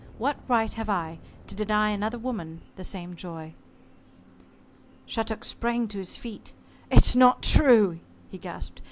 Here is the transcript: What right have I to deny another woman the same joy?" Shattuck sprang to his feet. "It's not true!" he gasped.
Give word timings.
What 0.17 0.37
right 0.49 0.73
have 0.73 0.89
I 0.89 1.19
to 1.45 1.53
deny 1.53 1.91
another 1.91 2.17
woman 2.17 2.61
the 2.75 2.83
same 2.83 3.15
joy?" 3.15 3.53
Shattuck 5.05 5.43
sprang 5.43 5.87
to 5.89 5.99
his 5.99 6.17
feet. 6.17 6.53
"It's 6.89 7.15
not 7.15 7.43
true!" 7.43 7.99
he 8.27 8.39
gasped. 8.39 8.79